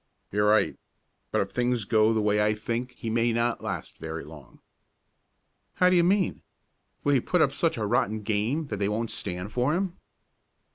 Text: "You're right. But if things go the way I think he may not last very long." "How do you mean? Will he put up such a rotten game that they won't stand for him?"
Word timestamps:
"You're 0.31 0.49
right. 0.49 0.79
But 1.29 1.41
if 1.41 1.51
things 1.51 1.85
go 1.85 2.11
the 2.11 2.23
way 2.23 2.41
I 2.43 2.55
think 2.55 2.93
he 2.93 3.11
may 3.11 3.31
not 3.33 3.61
last 3.63 3.99
very 3.99 4.23
long." 4.23 4.59
"How 5.75 5.91
do 5.91 5.95
you 5.95 6.03
mean? 6.03 6.41
Will 7.03 7.13
he 7.13 7.19
put 7.19 7.39
up 7.43 7.53
such 7.53 7.77
a 7.77 7.85
rotten 7.85 8.23
game 8.23 8.65
that 8.69 8.77
they 8.77 8.89
won't 8.89 9.11
stand 9.11 9.51
for 9.53 9.75
him?" 9.75 9.99